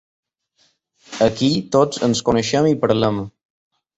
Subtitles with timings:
[1.25, 3.21] Aquí tots ens coneixem i parlem.